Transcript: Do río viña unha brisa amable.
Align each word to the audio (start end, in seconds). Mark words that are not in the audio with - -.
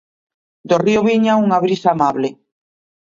Do 0.69 0.75
río 0.85 1.01
viña 1.09 1.33
unha 1.43 1.61
brisa 1.65 1.89
amable. 1.91 2.29